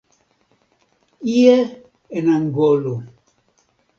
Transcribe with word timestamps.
Ie 1.43 1.57
en 2.17 2.25
Angolo. 2.37 2.95